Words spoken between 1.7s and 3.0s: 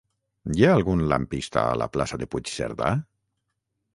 a la plaça de Puigcerdà?